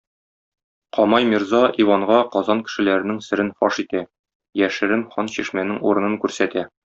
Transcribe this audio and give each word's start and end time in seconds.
Камай 0.97 1.27
мирза 1.33 1.59
Иванга 1.83 2.17
Казан 2.37 2.63
кешеләренең 2.69 3.21
серен 3.27 3.53
фаш 3.61 3.79
итә, 3.85 4.03
яшерен 4.63 5.07
Ханчишмәнең 5.13 5.81
урынын 5.91 6.19
күрсәтә. 6.25 6.67